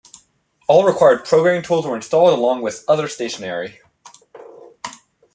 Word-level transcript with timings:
All 0.67 0.83
required 0.83 1.25
programming 1.25 1.61
tools 1.61 1.85
were 1.85 1.95
installed, 1.95 2.35
along 2.35 2.63
with 2.63 2.83
other 2.87 3.07
stationery. 3.07 3.81